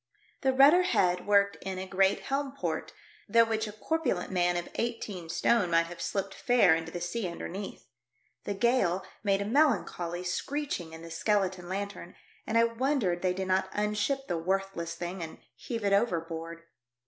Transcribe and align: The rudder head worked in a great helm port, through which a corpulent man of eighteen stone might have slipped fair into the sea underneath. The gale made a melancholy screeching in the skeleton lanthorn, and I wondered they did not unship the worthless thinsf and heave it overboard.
The 0.41 0.51
rudder 0.51 0.81
head 0.81 1.27
worked 1.27 1.57
in 1.61 1.77
a 1.77 1.85
great 1.85 2.21
helm 2.21 2.53
port, 2.57 2.91
through 3.31 3.45
which 3.45 3.67
a 3.67 3.71
corpulent 3.71 4.31
man 4.31 4.57
of 4.57 4.67
eighteen 4.73 5.29
stone 5.29 5.69
might 5.69 5.85
have 5.85 6.01
slipped 6.01 6.33
fair 6.33 6.73
into 6.73 6.91
the 6.91 6.99
sea 6.99 7.27
underneath. 7.27 7.85
The 8.45 8.55
gale 8.55 9.05
made 9.23 9.43
a 9.43 9.45
melancholy 9.45 10.23
screeching 10.23 10.93
in 10.93 11.03
the 11.03 11.11
skeleton 11.11 11.69
lanthorn, 11.69 12.15
and 12.47 12.57
I 12.57 12.63
wondered 12.63 13.21
they 13.21 13.35
did 13.35 13.47
not 13.49 13.69
unship 13.73 14.25
the 14.27 14.39
worthless 14.39 14.95
thinsf 14.95 15.21
and 15.21 15.37
heave 15.55 15.85
it 15.85 15.93
overboard. 15.93 16.63